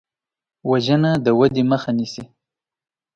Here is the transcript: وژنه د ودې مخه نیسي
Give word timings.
وژنه 0.69 1.11
د 1.25 1.27
ودې 1.39 1.63
مخه 1.71 1.91
نیسي 1.97 2.23